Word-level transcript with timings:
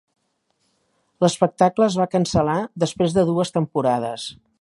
L'espectacle 1.23 1.87
es 1.89 1.97
va 2.03 2.07
cancel·lar 2.15 2.57
després 2.85 3.15
de 3.19 3.27
dues 3.29 3.53
temporades. 3.59 4.27